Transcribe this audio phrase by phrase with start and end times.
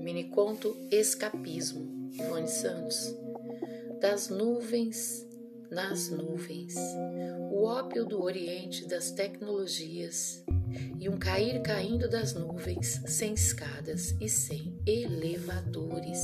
[0.00, 3.14] Miniconto Escapismo, Ivone Santos.
[4.00, 5.28] Das nuvens
[5.70, 6.74] nas nuvens,
[7.52, 10.42] o ópio do Oriente das tecnologias
[10.98, 16.18] e um cair caindo das nuvens sem escadas e sem elevadores.